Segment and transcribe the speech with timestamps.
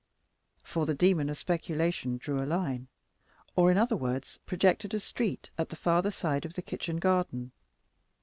[0.63, 2.87] For the demon of speculation drew a line,
[3.55, 7.51] or in other words projected a street, at the farther side of the kitchen garden.